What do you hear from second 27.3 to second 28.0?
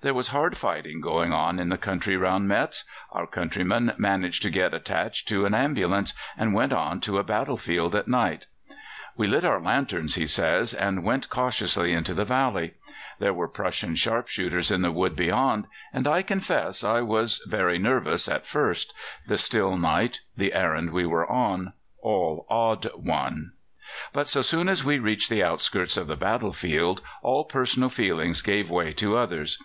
personal